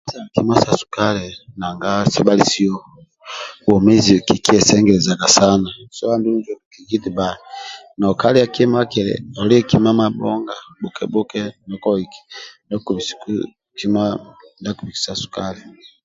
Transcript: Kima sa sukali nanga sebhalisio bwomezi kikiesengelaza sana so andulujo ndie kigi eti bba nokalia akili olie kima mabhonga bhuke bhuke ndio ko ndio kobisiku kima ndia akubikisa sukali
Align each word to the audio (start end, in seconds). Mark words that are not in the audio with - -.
Kima 0.33 0.55
sa 0.63 0.73
sukali 0.81 1.25
nanga 1.59 1.91
sebhalisio 2.13 2.75
bwomezi 3.63 4.13
kikiesengelaza 4.27 5.15
sana 5.37 5.69
so 5.95 6.03
andulujo 6.13 6.53
ndie 6.55 6.69
kigi 6.73 6.95
eti 6.97 7.09
bba 7.13 7.27
nokalia 7.99 8.43
akili 8.85 9.13
olie 9.41 9.61
kima 9.69 9.91
mabhonga 9.99 10.55
bhuke 10.79 11.03
bhuke 11.13 11.41
ndio 11.63 11.77
ko 11.83 11.89
ndio 12.65 12.77
kobisiku 12.85 13.27
kima 13.77 14.03
ndia 14.59 14.71
akubikisa 14.73 15.11
sukali 15.21 15.61